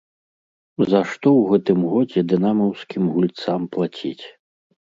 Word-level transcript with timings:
За 0.91 1.01
што 1.11 1.27
ў 1.41 1.51
гэтым 1.51 1.79
годзе 1.93 2.25
дынамаўскім 2.33 3.03
гульцам 3.13 3.71
плаціць? 3.77 4.25